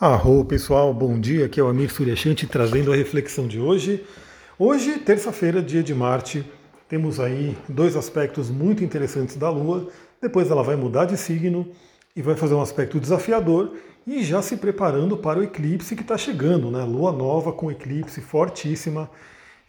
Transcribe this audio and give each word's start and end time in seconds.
Arro 0.00 0.44
pessoal, 0.44 0.92
bom 0.92 1.20
dia. 1.20 1.46
Aqui 1.46 1.60
é 1.60 1.62
o 1.62 1.68
Amir 1.68 1.88
Suryashanti 1.88 2.48
trazendo 2.48 2.92
a 2.92 2.96
reflexão 2.96 3.46
de 3.46 3.60
hoje. 3.60 4.04
Hoje, 4.58 4.98
terça-feira, 4.98 5.62
dia 5.62 5.84
de 5.84 5.94
Marte, 5.94 6.44
temos 6.88 7.20
aí 7.20 7.56
dois 7.68 7.94
aspectos 7.94 8.50
muito 8.50 8.82
interessantes 8.82 9.36
da 9.36 9.48
Lua. 9.48 9.86
Depois 10.20 10.50
ela 10.50 10.64
vai 10.64 10.74
mudar 10.74 11.04
de 11.04 11.16
signo 11.16 11.68
e 12.14 12.20
vai 12.20 12.34
fazer 12.34 12.54
um 12.54 12.60
aspecto 12.60 12.98
desafiador 12.98 13.74
e 14.04 14.24
já 14.24 14.42
se 14.42 14.56
preparando 14.56 15.16
para 15.16 15.38
o 15.38 15.44
eclipse 15.44 15.94
que 15.94 16.02
está 16.02 16.18
chegando, 16.18 16.72
né? 16.72 16.82
Lua 16.82 17.12
nova 17.12 17.52
com 17.52 17.70
eclipse 17.70 18.20
fortíssima. 18.20 19.08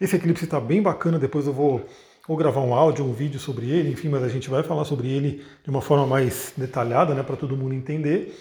Esse 0.00 0.16
eclipse 0.16 0.44
está 0.44 0.58
bem 0.58 0.82
bacana. 0.82 1.20
Depois 1.20 1.46
eu 1.46 1.52
vou 1.52 1.86
ou 2.26 2.36
gravar 2.36 2.62
um 2.62 2.74
áudio, 2.74 3.04
um 3.04 3.12
vídeo 3.12 3.38
sobre 3.38 3.70
ele, 3.70 3.92
enfim, 3.92 4.08
mas 4.08 4.24
a 4.24 4.28
gente 4.28 4.50
vai 4.50 4.64
falar 4.64 4.84
sobre 4.84 5.06
ele 5.06 5.44
de 5.62 5.70
uma 5.70 5.80
forma 5.80 6.04
mais 6.04 6.52
detalhada, 6.56 7.14
né, 7.14 7.22
para 7.22 7.36
todo 7.36 7.56
mundo 7.56 7.72
entender. 7.72 8.36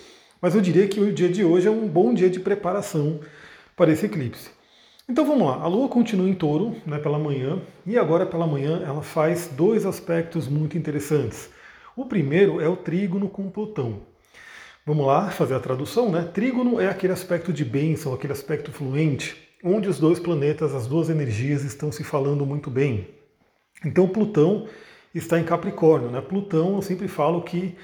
Mas 0.46 0.54
eu 0.54 0.62
diria 0.62 0.88
que 0.88 1.00
o 1.00 1.12
dia 1.12 1.28
de 1.28 1.44
hoje 1.44 1.68
é 1.68 1.72
um 1.72 1.88
bom 1.88 2.14
dia 2.14 2.30
de 2.30 2.40
preparação 2.40 3.20
para 3.76 3.92
esse 3.92 4.06
eclipse. 4.06 4.52
Então 5.10 5.26
vamos 5.26 5.48
lá, 5.48 5.56
a 5.56 5.68
Lua 5.68 5.90
continua 5.90 6.30
em 6.30 6.36
touro 6.36 6.76
né, 6.86 7.00
pela 7.00 7.18
manhã, 7.18 7.60
e 7.84 7.98
agora 7.98 8.28
pela 8.28 8.46
manhã 8.46 8.84
ela 8.86 9.02
faz 9.02 9.48
dois 9.48 9.88
aspectos 9.88 10.48
muito 10.48 10.78
interessantes. 10.78 11.50
O 11.96 12.06
primeiro 12.06 12.62
é 12.62 12.70
o 12.70 12.76
trígono 12.76 13.28
com 13.28 13.50
Plutão. 13.50 14.04
Vamos 14.86 15.08
lá 15.08 15.32
fazer 15.32 15.56
a 15.56 15.60
tradução, 15.60 16.12
né? 16.12 16.22
Trígono 16.32 16.80
é 16.80 16.90
aquele 16.90 17.14
aspecto 17.14 17.52
de 17.52 17.66
bênção, 17.66 18.14
aquele 18.14 18.34
aspecto 18.34 18.72
fluente, 18.72 19.36
onde 19.64 19.90
os 19.90 19.98
dois 19.98 20.20
planetas, 20.20 20.76
as 20.76 20.86
duas 20.86 21.10
energias 21.10 21.64
estão 21.64 21.92
se 21.92 22.04
falando 22.04 22.46
muito 22.46 22.70
bem. 22.70 23.08
Então 23.84 24.08
Plutão 24.08 24.68
está 25.12 25.40
em 25.40 25.44
Capricórnio, 25.44 26.12
né? 26.12 26.22
Plutão, 26.22 26.76
eu 26.76 26.84
sempre 26.84 27.08
falo 27.08 27.42
que 27.42 27.76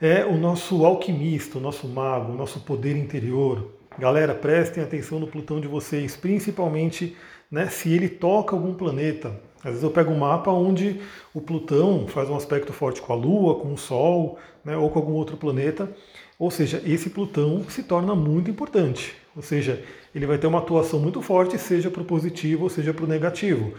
é 0.00 0.24
o 0.24 0.36
nosso 0.36 0.84
alquimista, 0.84 1.58
o 1.58 1.60
nosso 1.60 1.88
mago, 1.88 2.32
o 2.32 2.36
nosso 2.36 2.60
poder 2.60 2.96
interior. 2.96 3.70
Galera, 3.98 4.34
prestem 4.34 4.82
atenção 4.82 5.18
no 5.18 5.26
Plutão 5.26 5.60
de 5.60 5.66
vocês, 5.66 6.16
principalmente 6.16 7.16
né, 7.50 7.68
se 7.68 7.92
ele 7.92 8.08
toca 8.08 8.54
algum 8.54 8.74
planeta. 8.74 9.40
Às 9.58 9.70
vezes 9.70 9.82
eu 9.82 9.90
pego 9.90 10.12
um 10.12 10.18
mapa 10.18 10.50
onde 10.50 11.00
o 11.32 11.40
Plutão 11.40 12.06
faz 12.06 12.28
um 12.28 12.36
aspecto 12.36 12.72
forte 12.72 13.00
com 13.00 13.12
a 13.12 13.16
Lua, 13.16 13.56
com 13.56 13.72
o 13.72 13.78
Sol, 13.78 14.38
né, 14.64 14.76
ou 14.76 14.90
com 14.90 14.98
algum 14.98 15.12
outro 15.12 15.36
planeta. 15.36 15.90
Ou 16.38 16.50
seja, 16.50 16.82
esse 16.84 17.08
Plutão 17.10 17.64
se 17.68 17.82
torna 17.82 18.14
muito 18.14 18.50
importante. 18.50 19.14
Ou 19.34 19.42
seja, 19.42 19.82
ele 20.14 20.26
vai 20.26 20.36
ter 20.36 20.46
uma 20.46 20.58
atuação 20.58 21.00
muito 21.00 21.22
forte, 21.22 21.58
seja 21.58 21.90
para 21.90 22.02
o 22.02 22.04
positivo 22.06 22.64
ou 22.64 22.70
seja 22.70 22.92
para 22.92 23.04
o 23.04 23.08
negativo. 23.08 23.72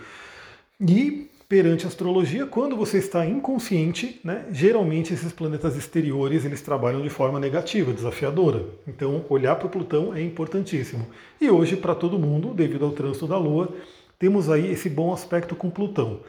E 0.79 1.26
perante 1.47 1.85
a 1.85 1.87
astrologia, 1.87 2.45
quando 2.45 2.75
você 2.75 2.97
está 2.97 3.25
inconsciente, 3.25 4.19
né, 4.23 4.45
geralmente 4.51 5.13
esses 5.13 5.31
planetas 5.31 5.77
exteriores 5.77 6.43
eles 6.43 6.61
trabalham 6.61 7.01
de 7.01 7.09
forma 7.09 7.39
negativa, 7.39 7.93
desafiadora. 7.93 8.65
Então, 8.85 9.23
olhar 9.29 9.55
para 9.55 9.67
o 9.67 9.69
Plutão 9.69 10.13
é 10.13 10.21
importantíssimo. 10.21 11.07
E 11.39 11.49
hoje, 11.49 11.77
para 11.77 11.95
todo 11.95 12.19
mundo, 12.19 12.53
devido 12.53 12.83
ao 12.83 12.91
trânsito 12.91 13.27
da 13.27 13.37
Lua, 13.37 13.73
temos 14.19 14.49
aí 14.49 14.69
esse 14.69 14.89
bom 14.89 15.13
aspecto 15.13 15.55
com 15.55 15.69
Plutão. 15.69 16.19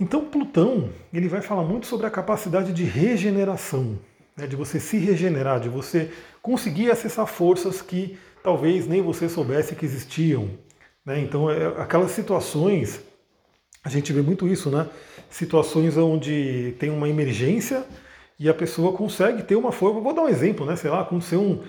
Então, 0.00 0.24
Plutão 0.24 0.88
ele 1.12 1.28
vai 1.28 1.42
falar 1.42 1.62
muito 1.62 1.86
sobre 1.86 2.06
a 2.06 2.10
capacidade 2.10 2.72
de 2.72 2.84
regeneração, 2.84 3.98
né, 4.34 4.46
de 4.46 4.56
você 4.56 4.80
se 4.80 4.96
regenerar, 4.96 5.60
de 5.60 5.68
você 5.68 6.10
conseguir 6.40 6.90
acessar 6.90 7.26
forças 7.26 7.82
que 7.82 8.18
talvez 8.42 8.86
nem 8.86 9.02
você 9.02 9.28
soubesse 9.28 9.76
que 9.76 9.84
existiam. 9.84 10.48
Né? 11.04 11.20
Então, 11.20 11.50
é, 11.50 11.66
aquelas 11.78 12.12
situações 12.12 13.02
a 13.84 13.90
gente 13.90 14.12
vê 14.12 14.22
muito 14.22 14.48
isso, 14.48 14.70
né? 14.70 14.88
Situações 15.28 15.96
onde 15.98 16.74
tem 16.78 16.88
uma 16.88 17.06
emergência 17.06 17.84
e 18.40 18.48
a 18.48 18.54
pessoa 18.54 18.92
consegue 18.92 19.42
ter 19.42 19.56
uma 19.56 19.70
forma. 19.70 20.00
Vou 20.00 20.14
dar 20.14 20.22
um 20.22 20.28
exemplo, 20.28 20.64
né? 20.64 20.74
Sei 20.74 20.90
lá, 20.90 21.02
aconteceu 21.02 21.40
um. 21.40 21.60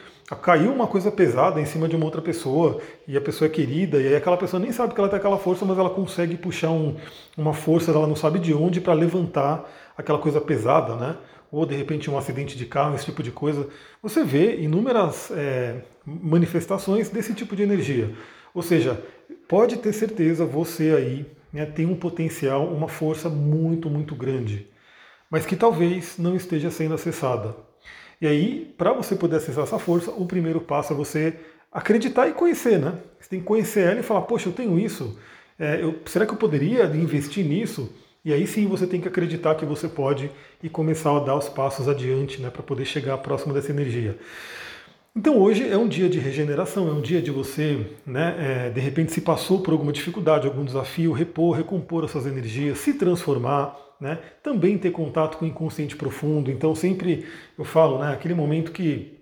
Caiu 0.42 0.72
uma 0.72 0.88
coisa 0.88 1.12
pesada 1.12 1.60
em 1.60 1.66
cima 1.66 1.88
de 1.88 1.96
uma 1.96 2.06
outra 2.06 2.22
pessoa 2.22 2.82
e 3.08 3.16
a 3.16 3.22
pessoa 3.22 3.48
é 3.48 3.52
querida, 3.52 4.02
e 4.02 4.08
aí 4.08 4.16
aquela 4.16 4.38
pessoa 4.38 4.60
nem 4.60 4.72
sabe 4.72 4.94
que 4.94 5.00
ela 5.00 5.08
tem 5.08 5.20
aquela 5.20 5.38
força, 5.38 5.64
mas 5.66 5.78
ela 5.78 5.90
consegue 5.90 6.36
puxar 6.36 6.72
um, 6.72 6.96
uma 7.38 7.54
força, 7.54 7.92
ela 7.92 8.08
não 8.08 8.16
sabe 8.16 8.40
de 8.40 8.52
onde, 8.52 8.82
para 8.82 8.94
levantar 8.94 9.70
aquela 9.96 10.18
coisa 10.18 10.42
pesada, 10.42 10.96
né? 10.96 11.16
Ou 11.52 11.64
de 11.66 11.76
repente 11.76 12.10
um 12.10 12.18
acidente 12.18 12.58
de 12.58 12.66
carro, 12.66 12.96
esse 12.96 13.06
tipo 13.06 13.22
de 13.22 13.30
coisa. 13.30 13.68
Você 14.02 14.24
vê 14.24 14.56
inúmeras 14.56 15.30
é, 15.32 15.82
manifestações 16.06 17.10
desse 17.10 17.34
tipo 17.34 17.56
de 17.56 17.62
energia. 17.62 18.12
Ou 18.54 18.64
seja, 18.64 19.00
pode 19.48 19.78
ter 19.78 19.94
certeza 19.94 20.44
você 20.44 20.96
aí 20.98 21.35
né, 21.56 21.66
tem 21.66 21.86
um 21.86 21.96
potencial, 21.96 22.68
uma 22.68 22.90
força 22.90 23.30
muito, 23.30 23.90
muito 23.90 24.14
grande, 24.14 24.68
mas 25.32 25.46
que 25.46 25.56
talvez 25.56 26.18
não 26.18 26.36
esteja 26.36 26.70
sendo 26.70 26.94
acessada. 26.94 27.56
E 28.20 28.28
aí, 28.28 28.74
para 28.78 28.92
você 28.92 29.16
poder 29.16 29.38
acessar 29.38 29.64
essa 29.64 29.80
força, 29.80 30.12
o 30.12 30.26
primeiro 30.26 30.60
passo 30.60 30.92
é 30.92 30.96
você 30.96 31.34
acreditar 31.72 32.28
e 32.28 32.34
conhecer, 32.34 32.78
né? 32.78 33.00
Você 33.20 33.30
tem 33.30 33.40
que 33.40 33.46
conhecer 33.46 33.88
ela 33.88 34.00
e 34.02 34.04
falar, 34.04 34.24
poxa, 34.24 34.50
eu 34.50 34.54
tenho 34.54 34.78
isso, 34.78 35.18
é, 35.58 35.82
eu, 35.82 36.02
será 36.06 36.26
que 36.26 36.34
eu 36.34 36.38
poderia 36.38 36.84
investir 36.88 37.46
nisso? 37.46 37.90
E 38.24 38.34
aí 38.34 38.46
sim 38.46 38.68
você 38.68 38.86
tem 38.86 39.00
que 39.00 39.08
acreditar 39.08 39.56
que 39.56 39.66
você 39.66 39.88
pode 39.88 40.30
e 40.62 40.68
começar 40.68 41.16
a 41.16 41.20
dar 41.22 41.38
os 41.38 41.48
passos 41.48 41.88
adiante 41.88 42.42
né, 42.42 42.50
para 42.50 42.64
poder 42.64 42.84
chegar 42.84 43.18
próximo 43.20 43.54
dessa 43.54 43.72
energia. 43.72 44.18
Então 45.18 45.40
hoje 45.40 45.66
é 45.66 45.78
um 45.78 45.88
dia 45.88 46.10
de 46.10 46.20
regeneração, 46.20 46.90
é 46.90 46.92
um 46.92 47.00
dia 47.00 47.22
de 47.22 47.32
você, 47.32 47.88
né, 48.06 48.36
é, 48.38 48.70
de 48.70 48.82
repente 48.82 49.14
se 49.14 49.22
passou 49.22 49.62
por 49.62 49.72
alguma 49.72 49.94
dificuldade, 49.94 50.46
algum 50.46 50.66
desafio, 50.66 51.14
repor, 51.14 51.56
recompor 51.56 52.04
as 52.04 52.12
suas 52.12 52.26
energias, 52.26 52.80
se 52.80 52.96
transformar, 52.96 53.78
né, 53.98 54.20
também 54.44 54.78
ter 54.78 54.92
contato 54.92 55.38
com 55.38 55.46
o 55.46 55.48
inconsciente 55.48 55.96
profundo. 55.96 56.52
Então 56.52 56.76
sempre 56.76 57.26
eu 57.58 57.64
falo, 57.64 58.00
né, 58.00 58.12
aquele 58.12 58.34
momento 58.34 58.74
que 58.74 59.18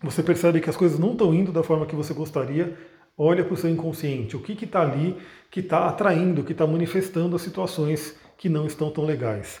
você 0.00 0.22
percebe 0.22 0.60
que 0.60 0.70
as 0.70 0.76
coisas 0.76 1.00
não 1.00 1.10
estão 1.10 1.34
indo 1.34 1.50
da 1.50 1.64
forma 1.64 1.84
que 1.84 1.96
você 1.96 2.14
gostaria, 2.14 2.78
olha 3.18 3.42
para 3.42 3.54
o 3.54 3.56
seu 3.56 3.68
inconsciente, 3.68 4.36
o 4.36 4.40
que 4.40 4.64
está 4.64 4.82
ali 4.82 5.16
que 5.50 5.58
está 5.58 5.88
atraindo, 5.88 6.44
que 6.44 6.52
está 6.52 6.64
manifestando 6.64 7.34
as 7.34 7.42
situações 7.42 8.16
que 8.38 8.48
não 8.48 8.66
estão 8.66 8.88
tão 8.88 9.04
legais. 9.04 9.60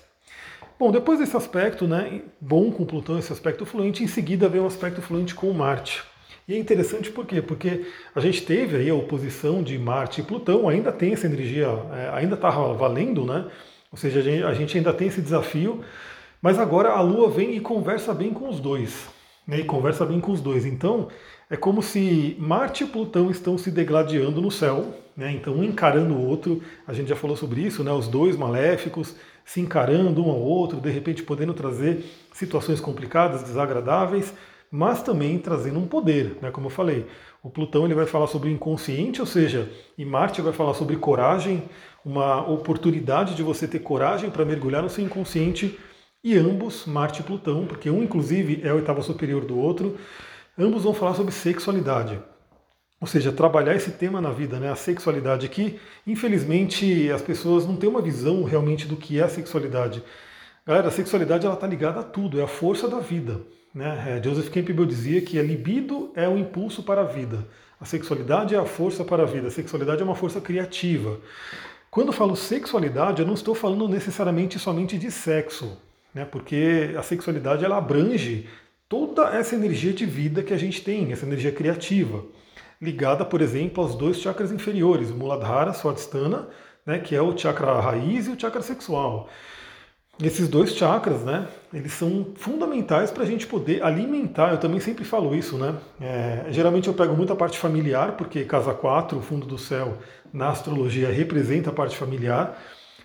Bom, 0.76 0.90
depois 0.90 1.20
desse 1.20 1.36
aspecto, 1.36 1.86
né, 1.86 2.22
bom 2.40 2.72
com 2.72 2.84
Plutão, 2.84 3.16
esse 3.16 3.32
aspecto 3.32 3.64
fluente, 3.64 4.02
em 4.02 4.08
seguida 4.08 4.48
vem 4.48 4.60
um 4.60 4.66
aspecto 4.66 5.00
fluente 5.00 5.32
com 5.32 5.52
Marte. 5.52 6.02
E 6.48 6.54
é 6.54 6.58
interessante 6.58 7.10
por 7.10 7.24
quê? 7.24 7.40
Porque 7.40 7.86
a 8.14 8.20
gente 8.20 8.44
teve 8.44 8.76
aí 8.76 8.90
a 8.90 8.94
oposição 8.94 9.62
de 9.62 9.78
Marte 9.78 10.20
e 10.20 10.24
Plutão, 10.24 10.68
ainda 10.68 10.90
tem 10.90 11.12
essa 11.12 11.26
energia, 11.26 11.68
é, 11.92 12.10
ainda 12.12 12.34
está 12.34 12.50
valendo, 12.50 13.24
né? 13.24 13.46
Ou 13.90 13.96
seja, 13.96 14.18
a 14.18 14.22
gente, 14.22 14.42
a 14.42 14.52
gente, 14.52 14.76
ainda 14.76 14.92
tem 14.92 15.06
esse 15.06 15.22
desafio, 15.22 15.84
mas 16.42 16.58
agora 16.58 16.90
a 16.90 17.00
Lua 17.00 17.30
vem 17.30 17.54
e 17.54 17.60
conversa 17.60 18.12
bem 18.12 18.34
com 18.34 18.48
os 18.48 18.58
dois. 18.58 19.08
Né, 19.46 19.60
e 19.60 19.64
conversa 19.64 20.06
bem 20.06 20.20
com 20.20 20.32
os 20.32 20.40
dois. 20.40 20.64
Então, 20.64 21.08
é 21.50 21.56
como 21.56 21.82
se 21.82 22.36
Marte 22.38 22.84
e 22.84 22.86
Plutão 22.86 23.30
estão 23.30 23.58
se 23.58 23.70
degladiando 23.70 24.40
no 24.40 24.50
céu, 24.50 24.94
né? 25.16 25.30
então 25.32 25.54
um 25.54 25.64
encarando 25.64 26.14
o 26.14 26.26
outro. 26.26 26.62
A 26.86 26.92
gente 26.94 27.08
já 27.08 27.16
falou 27.16 27.36
sobre 27.36 27.60
isso, 27.60 27.84
né? 27.84 27.92
os 27.92 28.08
dois 28.08 28.36
maléficos 28.36 29.14
se 29.44 29.60
encarando 29.60 30.24
um 30.24 30.30
ao 30.30 30.40
outro, 30.40 30.80
de 30.80 30.90
repente 30.90 31.22
podendo 31.22 31.52
trazer 31.52 32.04
situações 32.32 32.80
complicadas, 32.80 33.42
desagradáveis, 33.42 34.32
mas 34.70 35.02
também 35.02 35.38
trazendo 35.38 35.78
um 35.78 35.86
poder, 35.86 36.36
né? 36.40 36.50
Como 36.50 36.66
eu 36.66 36.70
falei, 36.70 37.06
o 37.42 37.50
Plutão 37.50 37.84
ele 37.84 37.94
vai 37.94 38.06
falar 38.06 38.26
sobre 38.26 38.48
o 38.48 38.52
inconsciente, 38.52 39.20
ou 39.20 39.26
seja, 39.26 39.70
e 39.96 40.04
Marte 40.04 40.40
vai 40.40 40.52
falar 40.52 40.74
sobre 40.74 40.96
coragem, 40.96 41.62
uma 42.04 42.44
oportunidade 42.50 43.36
de 43.36 43.42
você 43.42 43.68
ter 43.68 43.78
coragem 43.80 44.30
para 44.30 44.44
mergulhar 44.44 44.82
no 44.82 44.90
seu 44.90 45.04
inconsciente, 45.04 45.78
e 46.24 46.38
ambos, 46.38 46.86
Marte 46.86 47.20
e 47.20 47.22
Plutão, 47.22 47.66
porque 47.66 47.90
um 47.90 48.02
inclusive 48.02 48.62
é 48.64 48.70
a 48.70 48.74
oitava 48.74 49.02
superior 49.02 49.44
do 49.44 49.58
outro, 49.58 49.98
ambos 50.58 50.82
vão 50.82 50.94
falar 50.94 51.12
sobre 51.12 51.32
sexualidade. 51.32 52.18
Ou 52.98 53.06
seja, 53.06 53.30
trabalhar 53.30 53.74
esse 53.74 53.90
tema 53.90 54.22
na 54.22 54.30
vida, 54.30 54.58
né? 54.58 54.70
a 54.70 54.76
sexualidade, 54.76 55.50
que 55.50 55.78
infelizmente 56.06 57.10
as 57.10 57.20
pessoas 57.20 57.66
não 57.66 57.76
têm 57.76 57.90
uma 57.90 58.00
visão 58.00 58.42
realmente 58.44 58.86
do 58.86 58.96
que 58.96 59.20
é 59.20 59.24
a 59.24 59.28
sexualidade. 59.28 60.02
Galera, 60.66 60.88
a 60.88 60.90
sexualidade 60.90 61.46
está 61.46 61.66
ligada 61.66 62.00
a 62.00 62.02
tudo, 62.02 62.40
é 62.40 62.42
a 62.42 62.48
força 62.48 62.88
da 62.88 63.00
vida. 63.00 63.42
Né? 63.74 64.16
É, 64.16 64.22
Joseph 64.22 64.48
Campbell 64.48 64.86
dizia 64.86 65.20
que 65.20 65.38
a 65.38 65.42
libido 65.42 66.10
é 66.14 66.26
o 66.26 66.38
impulso 66.38 66.82
para 66.82 67.02
a 67.02 67.04
vida. 67.04 67.46
A 67.78 67.84
sexualidade 67.84 68.54
é 68.54 68.58
a 68.58 68.64
força 68.64 69.04
para 69.04 69.24
a 69.24 69.26
vida. 69.26 69.48
A 69.48 69.50
sexualidade 69.50 70.00
é 70.00 70.04
uma 70.04 70.14
força 70.14 70.40
criativa. 70.40 71.20
Quando 71.90 72.12
falo 72.12 72.34
sexualidade, 72.34 73.20
eu 73.20 73.26
não 73.26 73.34
estou 73.34 73.54
falando 73.54 73.86
necessariamente 73.86 74.58
somente 74.58 74.96
de 74.96 75.10
sexo, 75.10 75.76
né? 76.14 76.24
porque 76.24 76.94
a 76.96 77.02
sexualidade 77.02 77.64
ela 77.64 77.76
abrange 77.76 78.48
toda 78.88 79.28
essa 79.36 79.54
energia 79.54 79.92
de 79.92 80.06
vida 80.06 80.42
que 80.42 80.54
a 80.54 80.58
gente 80.58 80.82
tem, 80.82 81.12
essa 81.12 81.26
energia 81.26 81.50
criativa 81.50 82.24
ligada, 82.80 83.24
por 83.24 83.40
exemplo, 83.40 83.82
aos 83.82 83.94
dois 83.94 84.18
chakras 84.20 84.52
inferiores, 84.52 85.10
o 85.10 85.14
Muladhara, 85.14 85.72
Swadhisthana, 85.72 86.48
né, 86.84 86.98
que 86.98 87.14
é 87.14 87.22
o 87.22 87.36
chakra 87.36 87.80
raiz 87.80 88.26
e 88.26 88.30
o 88.30 88.38
chakra 88.38 88.62
sexual. 88.62 89.28
Esses 90.22 90.46
dois 90.48 90.76
chakras, 90.76 91.22
né, 91.22 91.48
eles 91.72 91.92
são 91.92 92.32
fundamentais 92.36 93.10
para 93.10 93.24
a 93.24 93.26
gente 93.26 93.46
poder 93.46 93.82
alimentar. 93.82 94.52
Eu 94.52 94.58
também 94.58 94.78
sempre 94.78 95.04
falo 95.04 95.34
isso, 95.34 95.58
né? 95.58 95.74
É, 96.00 96.44
geralmente 96.50 96.86
eu 96.86 96.94
pego 96.94 97.16
muita 97.16 97.34
parte 97.34 97.58
familiar, 97.58 98.12
porque 98.12 98.44
casa 98.44 98.72
4, 98.72 99.18
o 99.18 99.22
fundo 99.22 99.44
do 99.44 99.58
céu, 99.58 99.98
na 100.32 100.50
astrologia 100.50 101.10
representa 101.10 101.70
a 101.70 101.72
parte 101.72 101.96
familiar. 101.96 102.56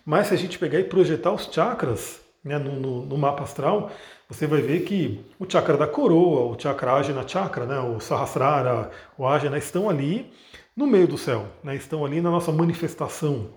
Mas 0.06 0.28
se 0.28 0.36
a 0.36 0.38
gente 0.38 0.60
pegar 0.60 0.80
e 0.80 0.84
projetar 0.84 1.32
os 1.32 1.50
chakras 1.52 2.19
né, 2.44 2.58
no, 2.58 2.80
no, 2.80 3.06
no 3.06 3.18
mapa 3.18 3.44
astral, 3.44 3.92
você 4.28 4.48
vai 4.48 4.62
ver 4.62 4.82
que 4.82 5.24
o 5.40 5.46
chakra 5.50 5.78
da 5.78 5.88
coroa, 5.88 6.56
o 6.56 6.60
chakra 6.60 6.94
Ajna 6.94 7.28
Chakra, 7.28 7.66
né, 7.66 7.80
o 7.80 8.00
Sahasrara, 8.00 8.92
o 9.18 9.28
Ajna 9.28 9.58
estão 9.58 9.90
ali 9.90 10.32
no 10.76 10.88
meio 10.88 11.08
do 11.08 11.18
céu, 11.18 11.48
né, 11.64 11.76
estão 11.76 12.06
ali 12.06 12.22
na 12.22 12.32
nossa 12.32 12.52
manifestação, 12.52 13.50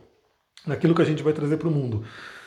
naquilo 0.66 0.94
que 0.94 1.02
a 1.02 1.04
gente 1.04 1.22
vai 1.22 1.32
trazer 1.32 1.56
para 1.56 1.68
o 1.68 1.70
mundo. 1.70 2.04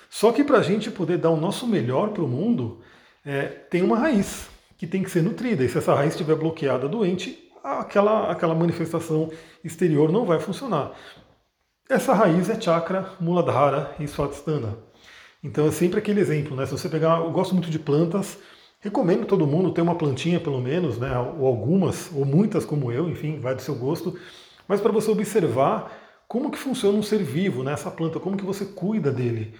Só 0.10 0.32
que 0.32 0.44
para 0.44 0.60
a 0.60 0.64
gente 0.64 0.92
poder 0.92 1.18
dar 1.18 1.30
o 1.30 1.38
nosso 1.38 1.68
melhor 1.68 2.10
para 2.10 2.24
o 2.24 2.28
mundo, 2.28 2.82
é, 3.26 3.46
tem 3.46 3.82
uma 3.82 3.98
raiz 3.98 4.50
que 4.78 4.86
tem 4.86 5.04
que 5.04 5.10
ser 5.10 5.22
nutrida. 5.22 5.64
E 5.64 5.70
se 5.70 5.78
essa 5.78 5.94
raiz 5.94 6.14
estiver 6.14 6.36
bloqueada, 6.36 6.88
doente, 6.88 7.52
aquela, 7.64 8.32
aquela 8.32 8.54
manifestação 8.54 9.32
exterior 9.64 10.12
não 10.12 10.26
vai 10.26 10.40
funcionar. 10.40 10.92
Essa 11.90 12.14
raiz 12.14 12.50
é 12.50 12.60
chakra, 12.60 13.12
muladhara 13.20 13.96
e 14.00 14.08
swadhisthana. 14.08 14.78
Então 15.45 15.68
é 15.68 15.71
sempre 15.71 16.00
aquele 16.00 16.19
exemplo, 16.19 16.56
né? 16.56 16.65
Se 16.65 16.71
você 16.71 16.89
pegar, 16.89 17.19
eu 17.19 17.31
gosto 17.31 17.53
muito 17.53 17.69
de 17.69 17.77
plantas, 17.77 18.39
recomendo 18.80 19.27
todo 19.27 19.45
mundo 19.45 19.71
ter 19.71 19.81
uma 19.81 19.94
plantinha 19.94 20.39
pelo 20.39 20.59
menos, 20.59 20.97
né? 20.97 21.15
Ou 21.38 21.45
algumas, 21.45 22.09
ou 22.12 22.25
muitas 22.25 22.65
como 22.65 22.92
eu, 22.92 23.07
enfim, 23.07 23.39
vai 23.39 23.53
do 23.53 23.62
seu 23.62 23.75
gosto. 23.75 24.18
Mas 24.68 24.81
para 24.81 24.92
você 24.92 25.12
observar 25.12 25.95
como 26.27 26.50
que 26.50 26.57
funciona 26.57 26.97
um 26.97 27.03
ser 27.03 27.21
vivo, 27.21 27.62
né? 27.63 27.74
Essa 27.74 27.92
planta, 27.92 28.19
como 28.19 28.36
que 28.36 28.44
você 28.44 28.65
cuida 28.65 29.12
dele. 29.12 29.53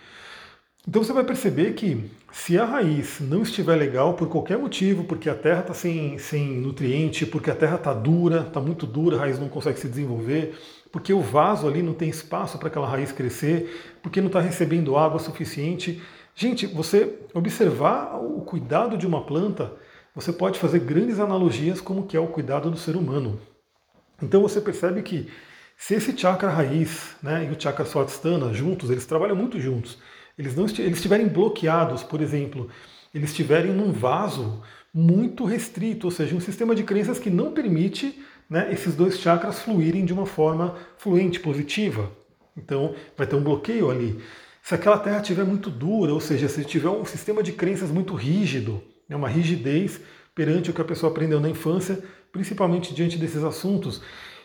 Então 0.88 1.04
você 1.04 1.14
vai 1.14 1.24
perceber 1.24 1.74
que 1.74 2.10
se 2.32 2.58
a 2.58 2.66
raiz 2.66 3.20
não 3.20 3.44
estiver 3.44 3.76
legal 3.76 4.16
por 4.16 4.28
qualquer 4.28 4.58
motivo, 4.58 5.04
porque 5.04 5.30
a 5.30 5.36
terra 5.36 5.62
está 5.62 5.74
sem, 5.74 6.18
sem 6.18 6.48
nutriente, 6.60 7.28
porque 7.28 7.52
a 7.52 7.56
terra 7.56 7.76
está 7.76 7.94
dura, 7.94 8.42
está 8.42 8.60
muito 8.60 8.88
dura, 8.88 9.18
a 9.18 9.20
raiz 9.20 9.38
não 9.40 9.50
consegue 9.50 9.80
se 9.80 9.88
desenvolver, 9.88 10.56
porque 10.96 11.12
o 11.12 11.20
vaso 11.20 11.68
ali 11.68 11.84
não 11.84 11.94
tem 11.94 12.08
espaço 12.08 12.58
para 12.58 12.70
aquela 12.70 12.88
raiz 12.88 13.12
crescer, 13.12 13.98
porque 14.02 14.22
não 14.22 14.28
está 14.28 14.40
recebendo 14.40 14.96
água 14.96 15.20
suficiente. 15.20 16.02
Gente, 16.34 16.66
você 16.66 17.20
observar 17.34 18.16
o 18.16 18.40
cuidado 18.40 18.98
de 18.98 19.06
uma 19.06 19.26
planta, 19.26 19.74
você 20.16 20.32
pode 20.32 20.58
fazer 20.58 20.80
grandes 20.80 21.20
analogias 21.20 21.82
como 21.82 22.08
que 22.08 22.16
é 22.16 22.20
o 22.22 22.28
cuidado 22.28 22.72
do 22.72 22.78
ser 22.78 22.96
humano. 22.96 23.38
Então 24.24 24.42
você 24.42 24.62
percebe 24.62 25.02
que 25.02 25.30
se 25.76 25.96
esse 25.96 26.18
chakra 26.18 26.50
raiz 26.50 27.18
né, 27.22 27.46
e 27.46 27.54
o 27.54 27.62
chakra 27.62 27.84
swadhisthana 27.84 28.54
juntos, 28.54 28.90
eles 28.90 29.06
trabalham 29.06 29.36
muito 29.36 29.60
juntos, 29.60 29.98
eles 30.40 30.56
não 30.56 30.64
eles 30.64 30.96
estiverem 30.96 31.28
bloqueados, 31.28 32.04
por 32.04 32.22
exemplo, 32.22 32.70
eles 33.14 33.32
estiverem 33.32 33.74
num 33.74 33.92
vaso 33.92 34.64
muito 34.94 35.44
restrito, 35.44 36.08
ou 36.08 36.12
seja, 36.12 36.34
um 36.34 36.40
sistema 36.40 36.74
de 36.74 36.86
crenças 36.86 37.20
que 37.20 37.30
não 37.30 37.52
permite 37.52 38.18
né, 38.50 38.72
esses 38.72 38.96
dois 38.96 39.20
chakras 39.20 39.60
fluírem 39.60 40.06
de 40.06 40.14
uma 40.14 40.26
forma 40.26 40.76
fluente, 40.98 41.40
positiva. 41.40 42.12
Então 42.56 42.96
vai 43.18 43.28
ter 43.28 43.36
um 43.36 43.44
bloqueio 43.44 43.90
ali. 43.90 44.22
Se 44.62 44.74
aquela 44.74 44.98
terra 44.98 45.22
estiver 45.22 45.46
muito 45.46 45.70
dura, 45.70 46.14
ou 46.14 46.20
seja, 46.20 46.48
se 46.48 46.64
tiver 46.64 46.90
um 46.90 47.06
sistema 47.06 47.44
de 47.44 47.52
crenças 47.52 47.92
muito 47.92 48.16
rígido, 48.16 48.82
né, 49.08 49.16
uma 49.16 49.28
rigidez 49.28 50.00
perante 50.34 50.70
o 50.70 50.74
que 50.74 50.82
a 50.82 50.86
pessoa 50.86 51.12
aprendeu 51.12 51.40
na 51.40 51.50
infância, 51.50 52.04
principalmente 52.32 52.94
diante 52.94 53.18
desses 53.18 53.44
assuntos, 53.44 54.02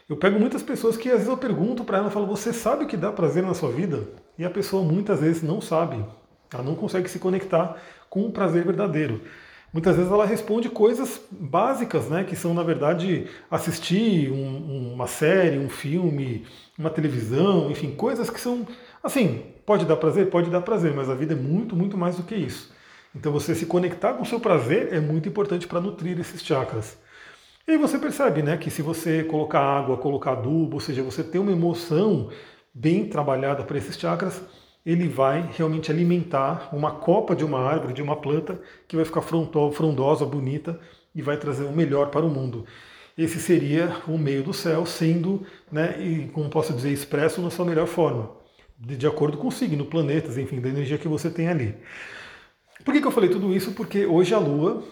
eu 0.09 0.17
pego 0.17 0.39
muitas 0.39 0.63
pessoas 0.63 0.97
que 0.97 1.09
às 1.09 1.15
vezes 1.19 1.29
eu 1.29 1.37
pergunto 1.37 1.85
para 1.85 1.99
ela, 1.99 2.09
eu 2.09 2.11
falo, 2.11 2.27
você 2.27 2.53
sabe 2.53 2.85
o 2.85 2.87
que 2.87 2.97
dá 2.97 3.13
prazer 3.13 3.43
na 3.43 3.55
sua 3.55 3.71
vida? 3.71 4.09
E 4.37 4.45
a 4.45 4.51
pessoa 4.51 4.83
muitas 4.83 5.21
vezes 5.21 5.43
não 5.43 5.61
sabe, 5.61 6.05
ela 6.53 6.63
não 6.63 6.75
consegue 6.75 7.09
se 7.09 7.19
conectar 7.19 7.81
com 8.09 8.27
o 8.27 8.33
prazer 8.33 8.65
verdadeiro. 8.65 9.23
Muitas 9.73 9.97
vezes 9.97 10.11
ela 10.11 10.27
responde 10.27 10.69
coisas 10.69 11.21
básicas, 11.31 12.09
né, 12.09 12.25
que 12.25 12.35
são 12.35 12.53
na 12.53 12.63
verdade 12.63 13.27
assistir 13.49 14.31
um, 14.31 14.95
uma 14.95 15.07
série, 15.07 15.59
um 15.59 15.69
filme, 15.69 16.45
uma 16.77 16.91
televisão, 16.91 17.71
enfim, 17.71 17.93
coisas 17.93 18.29
que 18.29 18.41
são 18.41 18.67
assim, 19.03 19.45
pode 19.65 19.85
dar 19.85 19.97
prazer, 19.97 20.29
pode 20.29 20.51
dar 20.51 20.61
prazer, 20.61 20.93
mas 20.93 21.09
a 21.09 21.15
vida 21.15 21.35
é 21.35 21.37
muito, 21.37 21.77
muito 21.77 21.97
mais 21.97 22.17
do 22.17 22.25
que 22.25 22.35
isso. 22.35 22.73
Então 23.15 23.31
você 23.31 23.55
se 23.55 23.67
conectar 23.67 24.15
com 24.15 24.23
o 24.23 24.27
seu 24.27 24.41
prazer 24.41 24.93
é 24.93 25.01
muito 25.01 25.29
importante 25.29 25.69
para 25.69 25.81
nutrir 25.81 26.19
esses 26.19 26.43
chakras. 26.43 26.99
E 27.67 27.73
aí 27.73 27.79
você 27.79 27.99
percebe, 27.99 28.43
né, 28.43 28.57
que 28.57 28.71
se 28.71 28.83
você 28.83 29.23
colocar 29.23 29.61
água, 29.61 29.97
colocar 29.97 30.33
adubo, 30.33 30.75
ou 30.75 30.81
seja, 30.81 31.03
você 31.03 31.23
tem 31.23 31.41
uma 31.41 31.53
emoção 31.53 32.29
bem 32.75 33.09
trabalhada 33.09 33.63
para 33.63 33.79
esses 33.79 33.97
chakras, 33.97 34.43
ele 34.85 35.09
vai 35.09 35.49
realmente 35.57 35.91
alimentar 35.91 36.69
uma 36.73 36.93
copa 36.93 37.37
de 37.37 37.45
uma 37.45 37.61
árvore, 37.61 37.93
de 37.93 38.03
uma 38.03 38.17
planta, 38.17 38.61
que 38.89 38.97
vai 38.97 39.05
ficar 39.05 39.23
frondosa, 39.23 40.25
bonita 40.25 40.81
e 41.15 41.21
vai 41.23 41.37
trazer 41.37 41.65
o 41.65 41.73
melhor 41.73 42.11
para 42.11 42.25
o 42.25 42.31
mundo. 42.31 42.65
Esse 43.17 43.39
seria 43.39 43.95
o 44.09 44.17
meio 44.17 44.43
do 44.43 44.55
céu, 44.55 44.87
sendo, 44.87 45.45
né, 45.71 46.01
e, 46.01 46.29
como 46.29 46.49
posso 46.49 46.73
dizer, 46.73 46.91
expresso 46.91 47.43
na 47.43 47.51
sua 47.51 47.67
melhor 47.67 47.87
forma, 47.87 48.31
de, 48.79 49.07
acordo 49.07 49.37
com 49.37 49.49
o 49.49 49.53
signo, 49.53 49.85
planetas, 49.85 50.39
enfim, 50.39 50.61
da 50.61 50.69
energia 50.69 50.97
que 50.97 51.09
você 51.09 51.29
tem 51.29 51.49
ali. 51.49 51.75
Por 52.83 52.95
que, 52.95 53.01
que 53.01 53.07
eu 53.07 53.13
falei 53.13 53.29
tudo 53.29 53.55
isso? 53.55 53.73
Porque 53.73 54.07
hoje 54.07 54.33
a 54.33 54.39
Lua, 54.39 54.83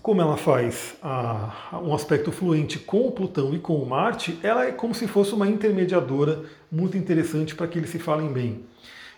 como 0.00 0.22
ela 0.22 0.38
faz 0.38 0.96
a, 1.02 1.78
um 1.84 1.94
aspecto 1.94 2.32
fluente 2.32 2.78
com 2.78 3.06
o 3.06 3.12
Plutão 3.12 3.54
e 3.54 3.58
com 3.58 3.74
o 3.74 3.86
Marte, 3.86 4.38
ela 4.42 4.64
é 4.64 4.72
como 4.72 4.94
se 4.94 5.06
fosse 5.06 5.34
uma 5.34 5.46
intermediadora 5.46 6.42
muito 6.72 6.96
interessante 6.96 7.54
para 7.54 7.68
que 7.68 7.78
eles 7.78 7.90
se 7.90 7.98
falem 7.98 8.32
bem. 8.32 8.64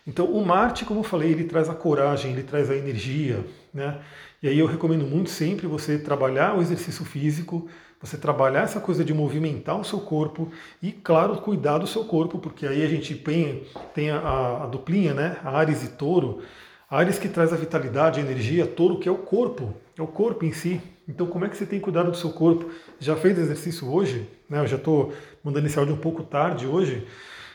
Então, 0.06 0.26
o 0.26 0.44
Marte, 0.44 0.84
como 0.84 1.00
eu 1.00 1.04
falei, 1.04 1.30
ele 1.30 1.44
traz 1.44 1.68
a 1.68 1.74
coragem, 1.74 2.32
ele 2.32 2.42
traz 2.42 2.68
a 2.68 2.76
energia, 2.76 3.44
né? 3.72 4.00
E 4.42 4.48
aí 4.48 4.58
eu 4.58 4.66
recomendo 4.66 5.04
muito 5.04 5.30
sempre 5.30 5.66
você 5.68 5.96
trabalhar 5.96 6.58
o 6.58 6.60
exercício 6.60 7.04
físico, 7.04 7.68
você 8.00 8.16
trabalhar 8.16 8.62
essa 8.62 8.80
coisa 8.80 9.04
de 9.04 9.14
movimentar 9.14 9.78
o 9.78 9.84
seu 9.84 10.00
corpo 10.00 10.50
e, 10.82 10.90
claro, 10.90 11.36
cuidar 11.36 11.78
do 11.78 11.86
seu 11.86 12.04
corpo, 12.04 12.38
porque 12.40 12.66
aí 12.66 12.82
a 12.82 12.88
gente 12.88 13.14
tem, 13.14 13.62
tem 13.94 14.10
a, 14.10 14.64
a 14.64 14.66
duplinha, 14.66 15.14
né? 15.14 15.36
A 15.44 15.56
Ares 15.56 15.84
e 15.84 15.88
Touro. 15.90 16.42
Ares 16.90 17.18
que 17.18 17.28
traz 17.28 17.52
a 17.52 17.56
vitalidade, 17.56 18.18
a 18.18 18.22
energia, 18.22 18.66
Touro 18.66 18.98
que 18.98 19.08
é 19.08 19.12
o 19.12 19.18
corpo, 19.18 19.72
é 19.96 20.02
o 20.02 20.06
corpo 20.08 20.44
em 20.44 20.52
si. 20.52 20.80
Então, 21.08 21.26
como 21.26 21.44
é 21.44 21.48
que 21.48 21.56
você 21.56 21.64
tem 21.64 21.78
cuidado 21.78 22.10
do 22.10 22.16
seu 22.16 22.30
corpo? 22.30 22.68
Já 22.98 23.14
fez 23.14 23.38
exercício 23.38 23.88
hoje? 23.88 24.28
Né? 24.48 24.58
Eu 24.58 24.66
já 24.66 24.76
estou 24.76 25.12
mandando 25.42 25.66
esse 25.66 25.78
áudio 25.78 25.94
um 25.94 25.98
pouco 25.98 26.24
tarde 26.24 26.66
hoje. 26.66 27.06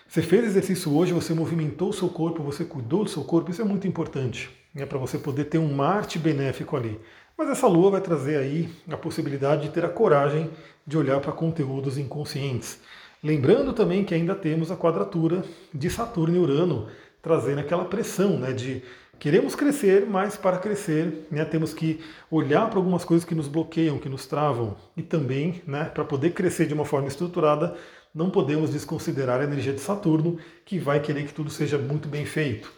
Você 0.07 0.21
fez 0.21 0.45
exercício 0.45 0.95
hoje, 0.95 1.11
você 1.11 1.33
movimentou 1.33 1.89
o 1.89 1.93
seu 1.93 2.07
corpo, 2.07 2.41
você 2.41 2.63
cuidou 2.63 3.03
do 3.03 3.09
seu 3.09 3.25
corpo, 3.25 3.51
isso 3.51 3.61
é 3.61 3.65
muito 3.65 3.85
importante, 3.85 4.49
né, 4.73 4.85
para 4.85 4.97
você 4.97 5.17
poder 5.17 5.45
ter 5.45 5.57
um 5.57 5.73
Marte 5.73 6.17
benéfico 6.17 6.77
ali. 6.77 6.97
Mas 7.37 7.49
essa 7.49 7.67
lua 7.67 7.91
vai 7.91 8.01
trazer 8.01 8.37
aí 8.37 8.69
a 8.89 8.95
possibilidade 8.95 9.63
de 9.63 9.69
ter 9.69 9.83
a 9.83 9.89
coragem 9.89 10.49
de 10.85 10.97
olhar 10.97 11.19
para 11.19 11.33
conteúdos 11.33 11.97
inconscientes. 11.97 12.79
Lembrando 13.21 13.73
também 13.73 14.05
que 14.05 14.15
ainda 14.15 14.33
temos 14.33 14.71
a 14.71 14.77
quadratura 14.77 15.43
de 15.73 15.89
Saturno 15.89 16.37
e 16.37 16.39
Urano, 16.39 16.87
trazendo 17.21 17.59
aquela 17.59 17.83
pressão 17.83 18.39
né, 18.39 18.53
de 18.53 18.81
queremos 19.19 19.55
crescer, 19.55 20.05
mas 20.07 20.37
para 20.37 20.57
crescer 20.57 21.27
né, 21.29 21.43
temos 21.43 21.73
que 21.73 21.99
olhar 22.31 22.69
para 22.69 22.79
algumas 22.79 23.03
coisas 23.03 23.25
que 23.25 23.35
nos 23.35 23.49
bloqueiam, 23.49 23.99
que 23.99 24.07
nos 24.07 24.25
travam, 24.25 24.77
e 24.95 25.01
também 25.01 25.61
né, 25.67 25.83
para 25.83 26.05
poder 26.05 26.31
crescer 26.31 26.65
de 26.65 26.73
uma 26.73 26.85
forma 26.85 27.09
estruturada 27.09 27.75
não 28.17 28.31
podemos 28.31 28.71
desconsiderar 28.71 29.39
a 29.39 29.43
energia 29.43 29.71
de 29.71 29.79
Saturno, 29.79 30.39
que 30.65 30.79
vai 30.79 30.99
querer 30.99 31.27
que 31.27 31.33
tudo 31.33 31.51
seja 31.51 31.77
muito 31.77 32.07
bem 32.07 32.25
feito. 32.25 32.73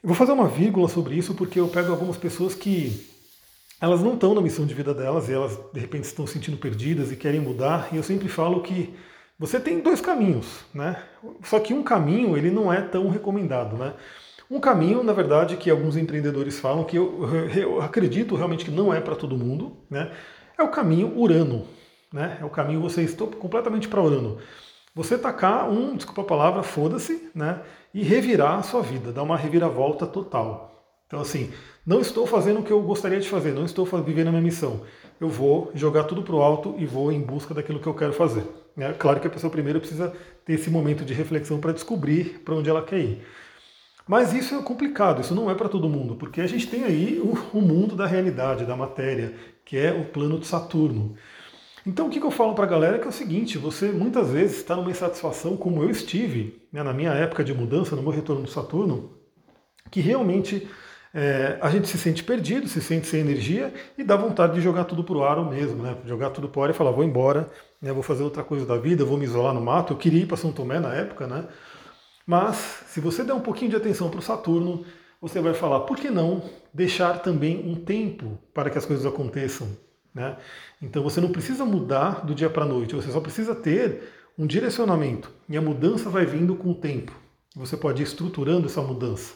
Eu 0.00 0.06
vou 0.06 0.14
fazer 0.14 0.30
uma 0.30 0.46
vírgula 0.46 0.88
sobre 0.88 1.16
isso 1.16 1.34
porque 1.34 1.58
eu 1.58 1.66
pego 1.66 1.90
algumas 1.90 2.16
pessoas 2.16 2.54
que 2.54 3.04
elas 3.80 4.00
não 4.00 4.14
estão 4.14 4.34
na 4.34 4.40
missão 4.40 4.64
de 4.64 4.74
vida 4.74 4.94
delas 4.94 5.28
e 5.28 5.32
elas 5.32 5.58
de 5.72 5.80
repente 5.80 6.04
estão 6.04 6.24
se 6.24 6.34
sentindo 6.34 6.56
perdidas 6.56 7.10
e 7.10 7.16
querem 7.16 7.40
mudar, 7.40 7.88
e 7.92 7.96
eu 7.96 8.02
sempre 8.02 8.28
falo 8.28 8.62
que 8.62 8.94
você 9.36 9.58
tem 9.58 9.80
dois 9.80 10.00
caminhos, 10.00 10.46
né? 10.72 11.02
Só 11.42 11.58
que 11.58 11.74
um 11.74 11.82
caminho 11.82 12.36
ele 12.36 12.50
não 12.50 12.72
é 12.72 12.80
tão 12.80 13.08
recomendado, 13.08 13.76
né? 13.76 13.94
Um 14.48 14.60
caminho, 14.60 15.02
na 15.02 15.12
verdade, 15.12 15.56
que 15.56 15.68
alguns 15.68 15.96
empreendedores 15.96 16.60
falam 16.60 16.84
que 16.84 16.96
eu, 16.96 17.28
eu 17.54 17.82
acredito 17.82 18.36
realmente 18.36 18.64
que 18.64 18.70
não 18.70 18.94
é 18.94 19.00
para 19.00 19.16
todo 19.16 19.36
mundo, 19.36 19.76
né? 19.90 20.12
É 20.56 20.62
o 20.62 20.68
caminho 20.68 21.16
Urano, 21.16 21.66
né? 22.12 22.38
É 22.40 22.44
o 22.44 22.50
caminho 22.50 22.80
você 22.80 23.02
estou 23.02 23.28
completamente 23.28 23.88
para 23.88 24.02
Urano. 24.02 24.38
Você 24.94 25.16
tacar 25.16 25.70
um, 25.70 25.96
desculpa 25.96 26.22
a 26.22 26.24
palavra, 26.24 26.62
foda-se, 26.62 27.30
né? 27.34 27.60
E 27.94 28.02
revirar 28.02 28.58
a 28.58 28.62
sua 28.62 28.82
vida, 28.82 29.12
dar 29.12 29.22
uma 29.22 29.36
reviravolta 29.36 30.06
total. 30.06 30.68
Então, 31.06 31.20
assim, 31.20 31.50
não 31.86 32.00
estou 32.00 32.26
fazendo 32.26 32.60
o 32.60 32.62
que 32.62 32.70
eu 32.70 32.82
gostaria 32.82 33.18
de 33.18 33.28
fazer, 33.28 33.52
não 33.52 33.64
estou 33.64 33.86
vivendo 33.86 34.28
a 34.28 34.30
minha 34.30 34.42
missão. 34.42 34.82
Eu 35.20 35.28
vou 35.28 35.70
jogar 35.74 36.04
tudo 36.04 36.22
para 36.22 36.34
o 36.34 36.42
alto 36.42 36.74
e 36.78 36.84
vou 36.84 37.10
em 37.10 37.20
busca 37.20 37.54
daquilo 37.54 37.80
que 37.80 37.86
eu 37.86 37.94
quero 37.94 38.12
fazer. 38.12 38.44
É 38.76 38.92
claro 38.92 39.18
que 39.18 39.26
a 39.26 39.30
pessoa 39.30 39.50
primeiro 39.50 39.80
precisa 39.80 40.12
ter 40.44 40.52
esse 40.52 40.70
momento 40.70 41.04
de 41.04 41.14
reflexão 41.14 41.58
para 41.58 41.72
descobrir 41.72 42.40
para 42.44 42.54
onde 42.54 42.68
ela 42.68 42.82
quer 42.82 42.98
ir. 42.98 43.26
Mas 44.06 44.32
isso 44.32 44.54
é 44.54 44.62
complicado, 44.62 45.20
isso 45.20 45.34
não 45.34 45.50
é 45.50 45.54
para 45.54 45.68
todo 45.68 45.88
mundo, 45.88 46.14
porque 46.14 46.40
a 46.40 46.46
gente 46.46 46.66
tem 46.66 46.84
aí 46.84 47.20
o, 47.20 47.58
o 47.58 47.60
mundo 47.60 47.94
da 47.94 48.06
realidade, 48.06 48.64
da 48.64 48.76
matéria, 48.76 49.34
que 49.64 49.76
é 49.76 49.92
o 49.92 50.04
plano 50.06 50.38
de 50.38 50.46
Saturno. 50.46 51.14
Então 51.88 52.06
o 52.06 52.10
que, 52.10 52.22
eu 52.22 52.30
falo 52.30 52.54
para 52.54 52.64
a 52.64 52.68
galera 52.68 52.96
é 52.96 52.98
que 52.98 53.06
é 53.06 53.08
o 53.08 53.12
seguinte, 53.12 53.56
você 53.56 53.90
muitas 53.90 54.28
vezes 54.28 54.58
está 54.58 54.76
numa 54.76 54.90
insatisfação 54.90 55.56
como 55.56 55.82
eu 55.82 55.88
estive 55.88 56.60
né, 56.70 56.82
na 56.82 56.92
minha 56.92 57.12
época 57.12 57.42
de 57.42 57.54
mudança, 57.54 57.96
no 57.96 58.02
meu 58.02 58.10
retorno 58.10 58.42
do 58.42 58.50
Saturno, 58.50 59.16
que 59.90 59.98
realmente 59.98 60.68
é, 61.14 61.56
a 61.62 61.70
gente 61.70 61.88
se 61.88 61.96
sente 61.96 62.22
perdido, 62.22 62.68
se 62.68 62.82
sente 62.82 63.06
sem 63.06 63.20
energia 63.20 63.72
e 63.96 64.04
dá 64.04 64.16
vontade 64.16 64.52
de 64.52 64.60
jogar 64.60 64.84
tudo 64.84 65.02
pro 65.02 65.22
ar 65.22 65.42
mesmo, 65.48 65.82
né? 65.82 65.96
Jogar 66.04 66.28
tudo 66.28 66.46
pro 66.50 66.62
ar 66.62 66.68
e 66.68 66.74
falar, 66.74 66.90
vou 66.90 67.02
embora, 67.02 67.48
né, 67.80 67.90
vou 67.90 68.02
fazer 68.02 68.22
outra 68.22 68.44
coisa 68.44 68.66
da 68.66 68.76
vida, 68.76 69.02
vou 69.02 69.16
me 69.16 69.24
isolar 69.24 69.54
no 69.54 69.60
mato. 69.62 69.94
Eu 69.94 69.96
queria 69.96 70.20
ir 70.20 70.26
para 70.26 70.36
São 70.36 70.52
Tomé 70.52 70.78
na 70.78 70.94
época, 70.94 71.26
né? 71.26 71.46
Mas 72.26 72.82
se 72.88 73.00
você 73.00 73.24
der 73.24 73.32
um 73.32 73.40
pouquinho 73.40 73.70
de 73.70 73.76
atenção 73.76 74.10
para 74.10 74.20
o 74.20 74.22
Saturno, 74.22 74.84
você 75.22 75.40
vai 75.40 75.54
falar, 75.54 75.80
por 75.80 75.96
que 75.96 76.10
não 76.10 76.42
deixar 76.70 77.22
também 77.22 77.66
um 77.66 77.74
tempo 77.74 78.38
para 78.52 78.68
que 78.68 78.76
as 78.76 78.84
coisas 78.84 79.06
aconteçam? 79.06 79.87
Né? 80.14 80.36
Então 80.80 81.02
você 81.02 81.20
não 81.20 81.30
precisa 81.30 81.64
mudar 81.64 82.24
do 82.24 82.34
dia 82.34 82.50
para 82.50 82.64
a 82.64 82.68
noite, 82.68 82.94
você 82.94 83.10
só 83.10 83.20
precisa 83.20 83.54
ter 83.54 84.12
um 84.38 84.46
direcionamento. 84.46 85.30
E 85.48 85.56
a 85.56 85.62
mudança 85.62 86.08
vai 86.08 86.24
vindo 86.24 86.54
com 86.54 86.70
o 86.70 86.74
tempo. 86.74 87.12
Você 87.56 87.76
pode 87.76 88.02
ir 88.02 88.04
estruturando 88.04 88.66
essa 88.66 88.80
mudança, 88.80 89.34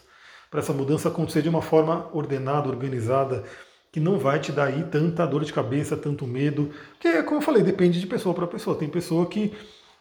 para 0.50 0.60
essa 0.60 0.72
mudança 0.72 1.08
acontecer 1.08 1.42
de 1.42 1.48
uma 1.48 1.62
forma 1.62 2.08
ordenada, 2.12 2.68
organizada, 2.68 3.44
que 3.90 4.00
não 4.00 4.18
vai 4.18 4.38
te 4.38 4.52
dar 4.52 4.66
aí 4.66 4.84
tanta 4.84 5.26
dor 5.26 5.44
de 5.44 5.52
cabeça, 5.52 5.96
tanto 5.96 6.26
medo. 6.26 6.70
Porque, 6.92 7.22
como 7.24 7.38
eu 7.38 7.42
falei, 7.42 7.62
depende 7.62 8.00
de 8.00 8.06
pessoa 8.06 8.34
para 8.34 8.46
pessoa. 8.46 8.76
Tem 8.76 8.88
pessoa 8.88 9.26
que 9.26 9.52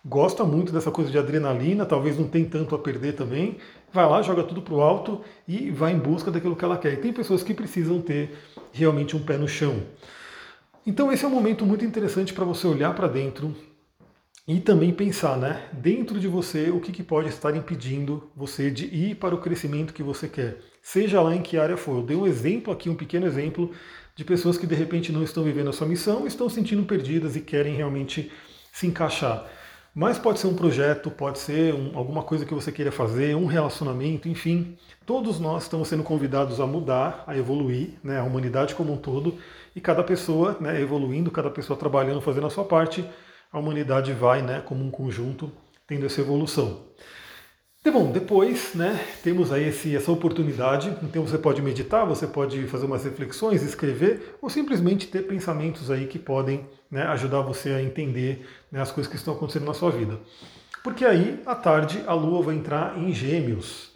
gosta 0.06 0.44
muito 0.44 0.72
dessa 0.72 0.90
coisa 0.92 1.12
de 1.12 1.18
adrenalina, 1.18 1.86
talvez 1.86 2.18
não 2.18 2.28
tem 2.28 2.46
tanto 2.46 2.74
a 2.74 2.80
perder 2.80 3.14
também, 3.14 3.58
vai 3.94 4.08
lá, 4.08 4.22
joga 4.22 4.44
tudo 4.44 4.62
para 4.62 4.74
o 4.74 4.82
alto 4.82 5.22
e 5.48 5.70
vai 5.70 5.92
em 5.92 6.00
busca 6.00 6.32
daquilo 6.32 6.56
que 6.56 6.66
ela 6.66 6.78
quer. 6.78 6.94
E 6.94 6.98
tem 6.98 7.14
pessoas 7.14 7.44
que 7.44 7.54
precisam 7.54 8.02
ter 8.02 8.36
realmente 8.72 9.16
um 9.16 9.24
pé 9.24 9.38
no 9.38 9.48
chão. 9.48 9.82
Então 10.86 11.12
esse 11.12 11.24
é 11.24 11.28
um 11.28 11.32
momento 11.32 11.64
muito 11.64 11.86
interessante 11.86 12.34
para 12.34 12.44
você 12.44 12.66
olhar 12.66 12.96
para 12.96 13.08
dentro 13.08 13.56
e 14.48 14.60
também 14.60 14.92
pensar, 14.92 15.38
né, 15.38 15.70
dentro 15.72 16.20
de 16.20 16.28
você, 16.28 16.72
o 16.72 16.80
que, 16.80 16.92
que 16.92 17.04
pode 17.04 17.30
estar 17.30 17.56
impedindo 17.56 18.32
você 18.36 18.72
de 18.72 18.86
ir 18.88 19.16
para 19.16 19.36
o 19.36 19.38
crescimento 19.38 19.94
que 19.94 20.02
você 20.02 20.28
quer, 20.28 20.58
seja 20.82 21.22
lá 21.22 21.36
em 21.36 21.42
que 21.44 21.58
área 21.58 21.78
for. 21.78 21.98
Eu 21.98 22.04
dei 22.04 22.18
um 22.18 22.26
exemplo 22.26 22.74
aqui, 22.74 22.90
um 22.90 22.96
pequeno 22.96 23.28
exemplo, 23.28 23.72
de 24.16 24.26
pessoas 24.26 24.58
que 24.58 24.66
de 24.66 24.74
repente 24.74 25.12
não 25.12 25.24
estão 25.24 25.44
vivendo 25.44 25.70
a 25.70 25.74
sua 25.74 25.88
missão, 25.88 26.26
estão 26.26 26.50
se 26.50 26.56
sentindo 26.56 26.84
perdidas 26.84 27.36
e 27.36 27.42
querem 27.42 27.76
realmente 27.76 28.32
se 28.74 28.88
encaixar. 28.88 29.48
Mas 29.94 30.18
pode 30.18 30.40
ser 30.40 30.48
um 30.48 30.56
projeto, 30.56 31.12
pode 31.12 31.38
ser 31.38 31.74
um, 31.74 31.98
alguma 31.98 32.24
coisa 32.24 32.46
que 32.46 32.54
você 32.54 32.72
queira 32.72 32.94
fazer, 32.94 33.36
um 33.36 33.46
relacionamento, 33.46 34.30
enfim. 34.30 34.78
Todos 35.06 35.38
nós 35.38 35.64
estamos 35.64 35.90
sendo 35.90 36.02
convidados 36.02 36.62
a 36.62 36.66
mudar, 36.66 37.26
a 37.28 37.38
evoluir, 37.38 37.96
né, 38.02 38.18
a 38.18 38.24
humanidade 38.24 38.74
como 38.74 38.94
um 38.94 38.98
todo, 38.98 39.38
e 39.76 39.82
cada 39.82 40.02
pessoa 40.02 40.56
né, 40.62 40.80
evoluindo, 40.80 41.30
cada 41.30 41.50
pessoa 41.50 41.78
trabalhando, 41.78 42.22
fazendo 42.22 42.48
a 42.48 42.50
sua 42.50 42.64
parte, 42.64 43.06
a 43.52 43.60
humanidade 43.60 44.14
vai, 44.14 44.42
né, 44.42 44.62
como 44.62 44.82
um 44.82 44.90
conjunto, 44.90 45.52
tendo 45.86 46.06
essa 46.06 46.22
evolução. 46.22 46.86
E 47.84 47.90
bom, 47.90 48.12
depois, 48.12 48.76
né, 48.76 49.04
temos 49.24 49.52
aí 49.52 49.70
esse, 49.70 49.96
essa 49.96 50.12
oportunidade, 50.12 50.96
então 51.02 51.26
você 51.26 51.36
pode 51.36 51.64
meditar, 51.64 52.06
você 52.06 52.28
pode 52.28 52.68
fazer 52.68 52.86
umas 52.86 53.04
reflexões, 53.04 53.64
escrever, 53.64 54.38
ou 54.40 54.52
simplesmente 54.52 55.08
ter 55.08 55.24
pensamentos 55.24 55.90
aí 55.90 56.06
que 56.06 56.20
podem 56.20 56.64
né, 56.92 57.02
ajudar 57.08 57.42
você 57.42 57.72
a 57.72 57.82
entender 57.82 58.48
né, 58.72 58.80
as 58.80 58.92
coisas 58.92 59.10
que 59.10 59.18
estão 59.18 59.34
acontecendo 59.34 59.66
na 59.66 59.74
sua 59.74 59.90
vida. 59.90 60.20
Porque 60.84 61.04
aí, 61.04 61.42
à 61.44 61.56
tarde, 61.56 62.04
a 62.06 62.14
Lua 62.14 62.44
vai 62.44 62.56
entrar 62.56 63.00
em 63.00 63.12
gêmeos. 63.12 63.92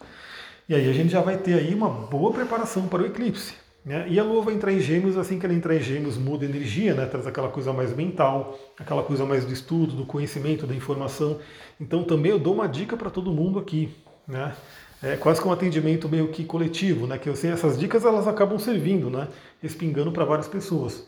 E 0.67 0.73
aí 0.73 0.89
a 0.89 0.93
gente 0.93 1.11
já 1.11 1.21
vai 1.21 1.37
ter 1.37 1.53
aí 1.53 1.71
uma 1.71 1.87
boa 1.87 2.33
preparação 2.33 2.87
para 2.87 3.03
o 3.03 3.05
eclipse. 3.05 3.53
Né? 3.85 4.07
E 4.09 4.19
a 4.19 4.23
Lua 4.23 4.41
vai 4.41 4.55
entrar 4.55 4.73
em 4.73 4.79
gêmeos, 4.79 5.15
assim 5.15 5.37
que 5.37 5.45
ela 5.45 5.53
entrar 5.53 5.75
em 5.75 5.79
gêmeos, 5.79 6.17
muda 6.17 6.43
energia, 6.43 6.95
né? 6.95 7.05
traz 7.05 7.27
aquela 7.27 7.49
coisa 7.49 7.71
mais 7.71 7.95
mental, 7.95 8.57
aquela 8.79 9.03
coisa 9.03 9.25
mais 9.25 9.45
do 9.45 9.53
estudo, 9.53 9.95
do 9.95 10.05
conhecimento, 10.05 10.65
da 10.65 10.73
informação. 10.73 11.39
Então 11.79 12.03
também 12.03 12.31
eu 12.31 12.39
dou 12.39 12.55
uma 12.55 12.67
dica 12.67 12.97
para 12.97 13.11
todo 13.11 13.31
mundo 13.31 13.59
aqui. 13.59 13.93
Né? 14.27 14.55
É 15.03 15.15
quase 15.15 15.39
que 15.39 15.47
um 15.47 15.51
atendimento 15.51 16.09
meio 16.09 16.29
que 16.29 16.43
coletivo, 16.43 17.05
né? 17.05 17.19
que 17.19 17.29
eu 17.29 17.35
sei, 17.35 17.51
essas 17.51 17.77
dicas 17.77 18.03
elas 18.03 18.27
acabam 18.27 18.57
servindo, 18.57 19.11
né? 19.11 19.27
respingando 19.61 20.11
para 20.11 20.25
várias 20.25 20.47
pessoas. 20.47 21.07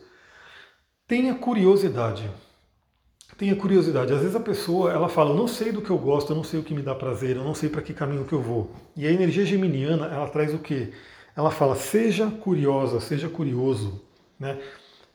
Tenha 1.08 1.34
curiosidade. 1.34 2.30
Tenha 3.36 3.56
curiosidade. 3.56 4.12
Às 4.12 4.20
vezes 4.20 4.36
a 4.36 4.40
pessoa 4.40 4.92
ela 4.92 5.08
fala, 5.08 5.30
eu 5.30 5.36
não 5.36 5.48
sei 5.48 5.72
do 5.72 5.82
que 5.82 5.90
eu 5.90 5.98
gosto, 5.98 6.30
eu 6.30 6.36
não 6.36 6.44
sei 6.44 6.60
o 6.60 6.62
que 6.62 6.74
me 6.74 6.82
dá 6.82 6.94
prazer, 6.94 7.36
eu 7.36 7.44
não 7.44 7.54
sei 7.54 7.68
para 7.68 7.82
que 7.82 7.92
caminho 7.92 8.24
que 8.24 8.32
eu 8.32 8.40
vou. 8.40 8.70
E 8.96 9.04
a 9.04 9.10
energia 9.10 9.44
geminiana 9.44 10.06
ela 10.06 10.28
traz 10.28 10.54
o 10.54 10.58
quê? 10.58 10.92
Ela 11.38 11.52
fala: 11.52 11.76
seja 11.76 12.26
curiosa, 12.26 12.98
seja 12.98 13.28
curioso. 13.28 14.02
Né? 14.40 14.58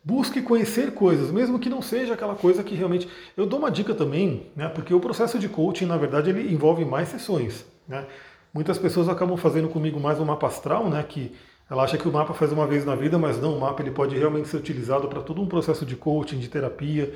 Busque 0.02 0.42
conhecer 0.42 0.94
coisas, 0.94 1.30
mesmo 1.30 1.60
que 1.60 1.70
não 1.70 1.82
seja 1.82 2.14
aquela 2.14 2.34
coisa 2.34 2.64
que 2.64 2.74
realmente. 2.76 3.10
Eu 3.36 3.46
dou 3.46 3.60
uma 3.60 3.70
dica 3.70 3.94
também, 3.94 4.48
né? 4.56 4.70
porque 4.70 4.94
o 4.94 5.02
processo 5.02 5.38
de 5.38 5.50
coaching, 5.50 5.86
na 5.86 5.98
verdade, 5.98 6.30
ele 6.30 6.54
envolve 6.54 6.86
mais 6.86 7.10
sessões. 7.10 7.66
Né? 7.86 8.06
Muitas 8.54 8.78
pessoas 8.78 9.10
acabam 9.10 9.36
fazendo 9.36 9.68
comigo 9.68 10.00
mais 10.00 10.18
um 10.18 10.26
mapa 10.26 10.48
astral, 10.48 10.90
né? 10.90 11.04
que 11.04 11.34
ela 11.70 11.84
acha 11.84 11.98
que 11.98 12.08
o 12.08 12.12
mapa 12.12 12.34
faz 12.34 12.54
uma 12.54 12.66
vez 12.66 12.86
na 12.86 12.96
vida, 12.96 13.18
mas 13.18 13.42
não, 13.42 13.58
o 13.58 13.60
mapa 13.60 13.82
ele 13.82 13.92
pode 13.92 14.18
realmente 14.18 14.48
ser 14.48 14.58
utilizado 14.58 15.10
para 15.10 15.22
todo 15.22 15.42
um 15.42 15.48
processo 15.48 15.86
de 15.86 15.96
coaching, 15.98 16.40
de 16.40 16.48
terapia. 16.48 17.14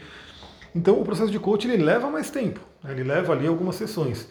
Então, 0.76 1.00
o 1.00 1.06
processo 1.06 1.32
de 1.32 1.40
coaching 1.40 1.70
ele 1.70 1.84
leva 1.84 2.10
mais 2.10 2.30
tempo, 2.30 2.60
né? 2.84 2.92
ele 2.92 3.04
leva 3.04 3.32
ali 3.32 3.48
algumas 3.48 3.76
sessões. 3.76 4.28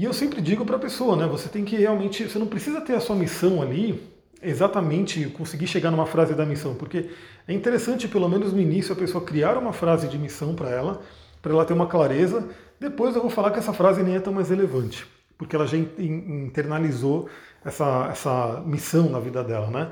E 0.00 0.04
eu 0.04 0.14
sempre 0.14 0.40
digo 0.40 0.64
para 0.64 0.76
a 0.76 0.78
pessoa, 0.78 1.14
né? 1.14 1.26
Você 1.26 1.46
tem 1.46 1.62
que 1.62 1.76
realmente, 1.76 2.26
você 2.26 2.38
não 2.38 2.46
precisa 2.46 2.80
ter 2.80 2.94
a 2.94 3.00
sua 3.00 3.14
missão 3.14 3.60
ali 3.60 4.02
exatamente 4.42 5.26
conseguir 5.26 5.66
chegar 5.66 5.90
numa 5.90 6.06
frase 6.06 6.32
da 6.32 6.46
missão, 6.46 6.74
porque 6.74 7.10
é 7.46 7.52
interessante 7.52 8.08
pelo 8.08 8.26
menos 8.26 8.50
no 8.50 8.58
início 8.62 8.94
a 8.94 8.96
pessoa 8.96 9.22
criar 9.22 9.58
uma 9.58 9.74
frase 9.74 10.08
de 10.08 10.16
missão 10.16 10.54
para 10.54 10.70
ela, 10.70 11.02
para 11.42 11.52
ela 11.52 11.66
ter 11.66 11.74
uma 11.74 11.86
clareza. 11.86 12.48
Depois 12.80 13.14
eu 13.14 13.20
vou 13.20 13.30
falar 13.30 13.50
que 13.50 13.58
essa 13.58 13.74
frase 13.74 14.02
nem 14.02 14.16
é 14.16 14.20
tão 14.20 14.32
mais 14.32 14.48
relevante, 14.48 15.06
porque 15.36 15.54
ela 15.54 15.66
já 15.66 15.76
internalizou 15.76 17.28
essa, 17.62 18.08
essa 18.10 18.62
missão 18.64 19.10
na 19.10 19.20
vida 19.20 19.44
dela, 19.44 19.70
né? 19.70 19.90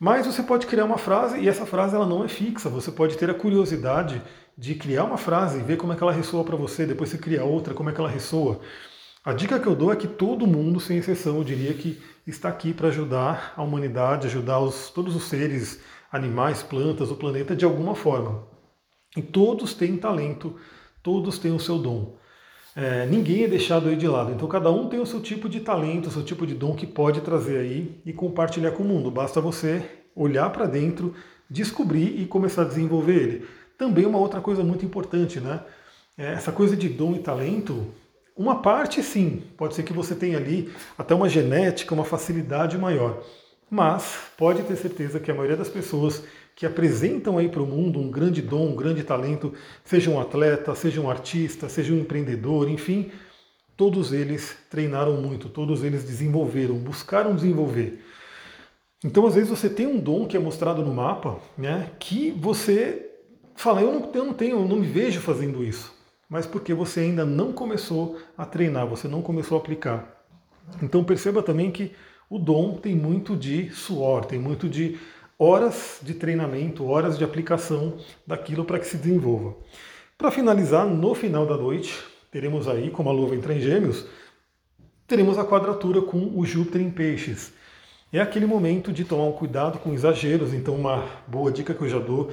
Mas 0.00 0.24
você 0.24 0.42
pode 0.42 0.66
criar 0.66 0.86
uma 0.86 0.96
frase 0.96 1.38
e 1.40 1.46
essa 1.46 1.66
frase 1.66 1.94
ela 1.94 2.06
não 2.06 2.24
é 2.24 2.28
fixa. 2.28 2.70
Você 2.70 2.90
pode 2.90 3.18
ter 3.18 3.28
a 3.28 3.34
curiosidade 3.34 4.22
de 4.56 4.74
criar 4.74 5.04
uma 5.04 5.18
frase 5.18 5.58
e 5.58 5.62
ver 5.62 5.76
como 5.76 5.92
é 5.92 5.96
que 5.96 6.02
ela 6.02 6.12
ressoa 6.12 6.42
para 6.42 6.56
você. 6.56 6.86
Depois 6.86 7.10
você 7.10 7.18
cria 7.18 7.44
outra, 7.44 7.74
como 7.74 7.90
é 7.90 7.92
que 7.92 8.00
ela 8.00 8.08
ressoa. 8.08 8.62
A 9.26 9.32
dica 9.32 9.58
que 9.58 9.66
eu 9.66 9.74
dou 9.74 9.92
é 9.92 9.96
que 9.96 10.06
todo 10.06 10.46
mundo, 10.46 10.78
sem 10.78 10.98
exceção, 10.98 11.38
eu 11.38 11.42
diria 11.42 11.74
que 11.74 12.00
está 12.24 12.48
aqui 12.48 12.72
para 12.72 12.86
ajudar 12.86 13.54
a 13.56 13.62
humanidade, 13.64 14.28
ajudar 14.28 14.60
os, 14.60 14.88
todos 14.88 15.16
os 15.16 15.24
seres, 15.24 15.80
animais, 16.12 16.62
plantas, 16.62 17.10
o 17.10 17.16
planeta 17.16 17.56
de 17.56 17.64
alguma 17.64 17.96
forma. 17.96 18.44
E 19.16 19.22
todos 19.22 19.74
têm 19.74 19.96
talento, 19.96 20.54
todos 21.02 21.40
têm 21.40 21.50
o 21.50 21.58
seu 21.58 21.76
dom. 21.76 22.14
É, 22.76 23.04
ninguém 23.06 23.42
é 23.42 23.48
deixado 23.48 23.88
aí 23.88 23.96
de 23.96 24.06
lado. 24.06 24.30
Então 24.30 24.46
cada 24.46 24.70
um 24.70 24.88
tem 24.88 25.00
o 25.00 25.06
seu 25.06 25.20
tipo 25.20 25.48
de 25.48 25.58
talento, 25.58 26.06
o 26.06 26.12
seu 26.12 26.22
tipo 26.22 26.46
de 26.46 26.54
dom 26.54 26.76
que 26.76 26.86
pode 26.86 27.20
trazer 27.20 27.58
aí 27.58 28.00
e 28.06 28.12
compartilhar 28.12 28.70
com 28.70 28.84
o 28.84 28.86
mundo. 28.86 29.10
Basta 29.10 29.40
você 29.40 29.84
olhar 30.14 30.50
para 30.50 30.66
dentro, 30.66 31.16
descobrir 31.50 32.20
e 32.20 32.26
começar 32.26 32.62
a 32.62 32.66
desenvolver 32.66 33.16
ele. 33.16 33.48
Também 33.76 34.06
uma 34.06 34.20
outra 34.20 34.40
coisa 34.40 34.62
muito 34.62 34.84
importante, 34.84 35.40
né? 35.40 35.64
É, 36.16 36.34
essa 36.34 36.52
coisa 36.52 36.76
de 36.76 36.88
dom 36.88 37.16
e 37.16 37.18
talento 37.18 37.92
uma 38.36 38.60
parte, 38.60 39.02
sim, 39.02 39.42
pode 39.56 39.74
ser 39.74 39.82
que 39.82 39.94
você 39.94 40.14
tenha 40.14 40.36
ali 40.36 40.70
até 40.98 41.14
uma 41.14 41.28
genética, 41.28 41.94
uma 41.94 42.04
facilidade 42.04 42.76
maior. 42.76 43.22
Mas 43.70 44.18
pode 44.36 44.62
ter 44.62 44.76
certeza 44.76 45.18
que 45.18 45.30
a 45.30 45.34
maioria 45.34 45.56
das 45.56 45.70
pessoas 45.70 46.22
que 46.54 46.66
apresentam 46.66 47.38
aí 47.38 47.48
para 47.48 47.62
o 47.62 47.66
mundo 47.66 47.98
um 47.98 48.10
grande 48.10 48.42
dom, 48.42 48.68
um 48.68 48.76
grande 48.76 49.02
talento, 49.02 49.54
seja 49.84 50.10
um 50.10 50.20
atleta, 50.20 50.74
seja 50.74 51.00
um 51.00 51.10
artista, 51.10 51.68
seja 51.68 51.94
um 51.94 51.98
empreendedor, 51.98 52.68
enfim, 52.68 53.10
todos 53.74 54.12
eles 54.12 54.56
treinaram 54.70 55.20
muito, 55.20 55.48
todos 55.48 55.82
eles 55.82 56.04
desenvolveram, 56.04 56.76
buscaram 56.76 57.34
desenvolver. 57.34 58.04
Então, 59.02 59.26
às 59.26 59.34
vezes, 59.34 59.48
você 59.50 59.68
tem 59.68 59.86
um 59.86 59.98
dom 59.98 60.26
que 60.26 60.36
é 60.36 60.40
mostrado 60.40 60.82
no 60.82 60.92
mapa, 60.92 61.38
né, 61.56 61.90
que 61.98 62.32
você 62.32 63.10
fala, 63.54 63.80
eu 63.80 63.92
não, 63.92 64.12
eu 64.14 64.24
não 64.24 64.34
tenho, 64.34 64.56
eu 64.56 64.68
não 64.68 64.76
me 64.76 64.86
vejo 64.86 65.20
fazendo 65.20 65.64
isso 65.64 65.95
mas 66.28 66.46
porque 66.46 66.74
você 66.74 67.00
ainda 67.00 67.24
não 67.24 67.52
começou 67.52 68.18
a 68.36 68.44
treinar, 68.44 68.86
você 68.86 69.06
não 69.08 69.22
começou 69.22 69.56
a 69.56 69.60
aplicar. 69.60 70.24
Então 70.82 71.04
perceba 71.04 71.42
também 71.42 71.70
que 71.70 71.92
o 72.28 72.38
dom 72.38 72.76
tem 72.76 72.94
muito 72.94 73.36
de 73.36 73.70
suor, 73.70 74.24
tem 74.24 74.38
muito 74.38 74.68
de 74.68 74.98
horas 75.38 76.00
de 76.02 76.14
treinamento, 76.14 76.86
horas 76.86 77.16
de 77.16 77.24
aplicação 77.24 77.98
daquilo 78.26 78.64
para 78.64 78.78
que 78.78 78.86
se 78.86 78.96
desenvolva. 78.96 79.54
Para 80.18 80.30
finalizar, 80.30 80.86
no 80.86 81.14
final 81.14 81.46
da 81.46 81.56
noite, 81.56 81.94
teremos 82.30 82.66
aí, 82.66 82.90
como 82.90 83.10
a 83.10 83.12
lua 83.12 83.34
entra 83.34 83.54
em 83.54 83.60
gêmeos, 83.60 84.06
teremos 85.06 85.38
a 85.38 85.44
quadratura 85.44 86.00
com 86.00 86.32
o 86.34 86.44
Júpiter 86.44 86.80
em 86.80 86.90
peixes. 86.90 87.52
É 88.12 88.20
aquele 88.20 88.46
momento 88.46 88.92
de 88.92 89.04
tomar 89.04 89.24
um 89.24 89.32
cuidado 89.32 89.78
com 89.78 89.92
exageros, 89.92 90.54
então 90.54 90.74
uma 90.74 91.04
boa 91.26 91.52
dica 91.52 91.74
que 91.74 91.82
eu 91.82 91.88
já 91.88 91.98
dou 91.98 92.32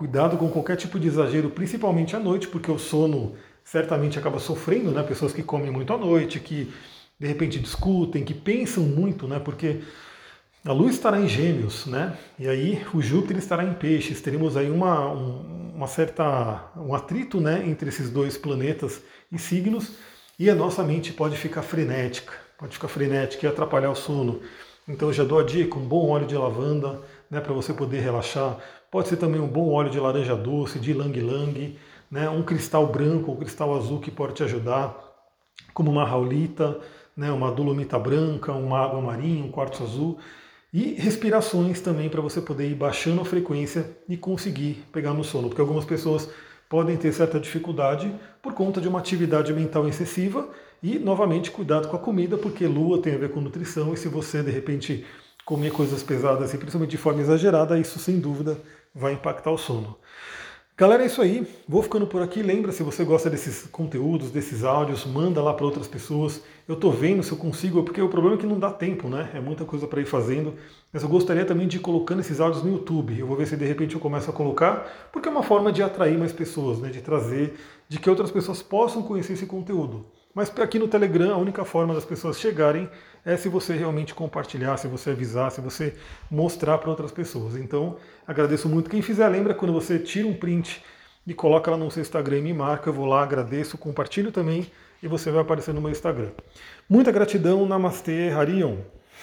Cuidado 0.00 0.38
com 0.38 0.48
qualquer 0.48 0.78
tipo 0.78 0.98
de 0.98 1.08
exagero, 1.08 1.50
principalmente 1.50 2.16
à 2.16 2.18
noite, 2.18 2.48
porque 2.48 2.70
o 2.70 2.78
sono 2.78 3.34
certamente 3.62 4.18
acaba 4.18 4.38
sofrendo, 4.38 4.90
né? 4.92 5.02
Pessoas 5.02 5.30
que 5.30 5.42
comem 5.42 5.70
muito 5.70 5.92
à 5.92 5.98
noite, 5.98 6.40
que 6.40 6.72
de 7.18 7.26
repente 7.26 7.58
discutem, 7.58 8.24
que 8.24 8.32
pensam 8.32 8.82
muito, 8.82 9.28
né? 9.28 9.38
Porque 9.38 9.82
a 10.64 10.72
Lua 10.72 10.88
estará 10.88 11.20
em 11.20 11.28
Gêmeos, 11.28 11.84
né? 11.84 12.16
E 12.38 12.48
aí 12.48 12.82
o 12.94 13.02
Júpiter 13.02 13.36
estará 13.36 13.62
em 13.62 13.74
Peixes. 13.74 14.22
Teremos 14.22 14.56
aí 14.56 14.70
uma, 14.70 15.12
uma 15.12 15.86
certa 15.86 16.70
um 16.78 16.94
atrito, 16.94 17.38
né, 17.38 17.62
entre 17.68 17.90
esses 17.90 18.08
dois 18.08 18.38
planetas 18.38 19.02
e 19.30 19.38
signos, 19.38 19.92
e 20.38 20.48
a 20.48 20.54
nossa 20.54 20.82
mente 20.82 21.12
pode 21.12 21.36
ficar 21.36 21.60
frenética, 21.60 22.32
pode 22.56 22.72
ficar 22.72 22.88
frenética 22.88 23.44
e 23.44 23.50
atrapalhar 23.50 23.90
o 23.90 23.94
sono. 23.94 24.40
Então 24.88 25.12
já 25.12 25.24
dou 25.24 25.38
a 25.38 25.44
dica, 25.44 25.78
um 25.78 25.86
bom 25.86 26.08
óleo 26.08 26.26
de 26.26 26.34
lavanda, 26.34 27.02
né, 27.30 27.38
para 27.38 27.52
você 27.52 27.74
poder 27.74 28.00
relaxar. 28.00 28.58
Pode 28.90 29.08
ser 29.08 29.16
também 29.16 29.40
um 29.40 29.48
bom 29.48 29.70
óleo 29.70 29.90
de 29.90 30.00
laranja 30.00 30.34
doce, 30.36 30.78
de 30.78 30.92
lang-lang, 30.92 31.78
né? 32.10 32.28
um 32.28 32.42
cristal 32.42 32.86
branco 32.86 33.30
ou 33.30 33.36
cristal 33.36 33.76
azul 33.76 34.00
que 34.00 34.10
pode 34.10 34.34
te 34.34 34.42
ajudar, 34.42 34.96
como 35.72 35.90
uma 35.90 36.04
raulita. 36.04 36.80
né, 37.16 37.30
uma 37.30 37.50
dolomita 37.52 37.98
branca, 37.98 38.52
uma 38.52 38.78
água 38.80 39.00
marinha, 39.00 39.44
um 39.44 39.50
quartzo 39.50 39.82
azul. 39.82 40.18
E 40.72 40.94
respirações 40.94 41.80
também 41.80 42.08
para 42.08 42.20
você 42.20 42.40
poder 42.40 42.68
ir 42.70 42.74
baixando 42.74 43.20
a 43.20 43.24
frequência 43.24 43.98
e 44.08 44.16
conseguir 44.16 44.84
pegar 44.92 45.12
no 45.12 45.24
sono, 45.24 45.48
porque 45.48 45.60
algumas 45.60 45.84
pessoas 45.84 46.30
podem 46.68 46.96
ter 46.96 47.12
certa 47.12 47.40
dificuldade 47.40 48.14
por 48.40 48.54
conta 48.54 48.80
de 48.80 48.88
uma 48.88 49.00
atividade 49.00 49.52
mental 49.52 49.88
excessiva 49.88 50.48
e, 50.82 50.98
novamente, 50.98 51.50
cuidado 51.50 51.88
com 51.88 51.96
a 51.96 51.98
comida, 51.98 52.38
porque 52.38 52.66
lua 52.66 53.02
tem 53.02 53.14
a 53.14 53.18
ver 53.18 53.30
com 53.30 53.40
nutrição 53.40 53.92
e 53.92 53.96
se 53.96 54.08
você, 54.08 54.42
de 54.42 54.50
repente, 54.50 55.04
comer 55.44 55.72
coisas 55.72 56.02
pesadas, 56.02 56.52
e 56.54 56.58
principalmente 56.58 56.90
de 56.90 56.98
forma 56.98 57.20
exagerada, 57.20 57.78
isso 57.78 57.98
sem 57.98 58.18
dúvida 58.18 58.58
vai 58.94 59.12
impactar 59.12 59.50
o 59.50 59.58
sono. 59.58 59.96
Galera, 60.80 61.02
é 61.02 61.06
isso 61.06 61.20
aí. 61.20 61.46
Vou 61.68 61.82
ficando 61.82 62.06
por 62.06 62.22
aqui. 62.22 62.42
Lembra, 62.42 62.72
se 62.72 62.82
você 62.82 63.04
gosta 63.04 63.28
desses 63.28 63.66
conteúdos, 63.66 64.30
desses 64.30 64.64
áudios, 64.64 65.04
manda 65.04 65.42
lá 65.42 65.52
para 65.52 65.66
outras 65.66 65.86
pessoas. 65.86 66.42
Eu 66.66 66.74
estou 66.74 66.90
vendo 66.90 67.22
se 67.22 67.30
eu 67.30 67.36
consigo, 67.36 67.82
porque 67.82 68.00
o 68.00 68.08
problema 68.08 68.36
é 68.36 68.38
que 68.38 68.46
não 68.46 68.58
dá 68.58 68.70
tempo, 68.70 69.06
né? 69.06 69.28
É 69.34 69.40
muita 69.40 69.66
coisa 69.66 69.86
para 69.86 70.00
ir 70.00 70.06
fazendo. 70.06 70.54
Mas 70.90 71.02
eu 71.02 71.08
gostaria 71.10 71.44
também 71.44 71.68
de 71.68 71.76
ir 71.76 71.80
colocando 71.80 72.20
esses 72.20 72.40
áudios 72.40 72.64
no 72.64 72.70
YouTube. 72.70 73.18
Eu 73.18 73.26
vou 73.26 73.36
ver 73.36 73.46
se 73.46 73.58
de 73.58 73.64
repente 73.66 73.94
eu 73.94 74.00
começo 74.00 74.30
a 74.30 74.32
colocar, 74.32 75.10
porque 75.12 75.28
é 75.28 75.30
uma 75.30 75.42
forma 75.42 75.70
de 75.70 75.82
atrair 75.82 76.16
mais 76.16 76.32
pessoas, 76.32 76.78
né? 76.78 76.88
De 76.88 77.02
trazer, 77.02 77.60
de 77.86 77.98
que 77.98 78.08
outras 78.08 78.30
pessoas 78.30 78.62
possam 78.62 79.02
conhecer 79.02 79.34
esse 79.34 79.44
conteúdo. 79.44 80.06
Mas 80.34 80.52
aqui 80.58 80.78
no 80.78 80.86
Telegram, 80.86 81.34
a 81.34 81.36
única 81.36 81.64
forma 81.64 81.92
das 81.92 82.04
pessoas 82.04 82.38
chegarem 82.38 82.88
é 83.24 83.36
se 83.36 83.48
você 83.48 83.74
realmente 83.74 84.14
compartilhar, 84.14 84.76
se 84.76 84.86
você 84.86 85.10
avisar, 85.10 85.50
se 85.50 85.60
você 85.60 85.94
mostrar 86.30 86.78
para 86.78 86.88
outras 86.88 87.10
pessoas. 87.10 87.56
Então, 87.56 87.96
agradeço 88.26 88.68
muito. 88.68 88.88
Quem 88.88 89.02
fizer, 89.02 89.28
lembra 89.28 89.54
quando 89.54 89.72
você 89.72 89.98
tira 89.98 90.28
um 90.28 90.34
print 90.34 90.82
e 91.26 91.34
coloca 91.34 91.70
lá 91.70 91.76
no 91.76 91.90
seu 91.90 92.00
Instagram 92.00 92.38
e 92.38 92.42
me 92.42 92.54
marca, 92.54 92.88
eu 92.88 92.94
vou 92.94 93.06
lá, 93.06 93.22
agradeço, 93.22 93.76
compartilho 93.76 94.30
também 94.30 94.70
e 95.02 95.08
você 95.08 95.30
vai 95.30 95.42
aparecer 95.42 95.74
no 95.74 95.80
meu 95.80 95.90
Instagram. 95.90 96.30
Muita 96.88 97.10
gratidão, 97.10 97.66
Namastê, 97.66 98.30
Harion. 98.30 98.78